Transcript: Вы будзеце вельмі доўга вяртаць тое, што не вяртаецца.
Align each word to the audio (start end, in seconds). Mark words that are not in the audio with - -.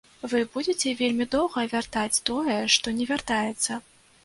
Вы 0.29 0.39
будзеце 0.53 0.93
вельмі 1.01 1.27
доўга 1.35 1.67
вяртаць 1.75 2.21
тое, 2.31 2.57
што 2.79 2.97
не 2.99 3.09
вяртаецца. 3.13 3.81